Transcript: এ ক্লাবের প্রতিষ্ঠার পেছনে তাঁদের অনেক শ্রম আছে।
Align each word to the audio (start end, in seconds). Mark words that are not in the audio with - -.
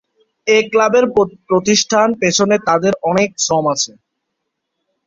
এ 0.47 0.57
ক্লাবের 0.71 1.05
প্রতিষ্ঠার 1.49 2.09
পেছনে 2.21 2.55
তাঁদের 2.67 2.93
অনেক 3.09 3.29
শ্রম 3.37 3.65
আছে। 3.73 3.91